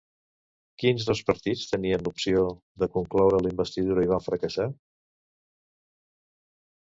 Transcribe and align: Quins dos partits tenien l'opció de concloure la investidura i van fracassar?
Quins 0.83 1.03
dos 1.09 1.19
partits 1.27 1.65
tenien 1.73 2.05
l'opció 2.07 2.39
de 2.83 2.89
concloure 2.95 3.41
la 3.47 3.51
investidura 3.55 4.05
i 4.07 4.11
van 4.13 4.25
fracassar? 4.29 4.67